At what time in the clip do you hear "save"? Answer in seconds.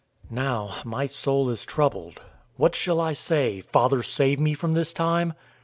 4.01-4.39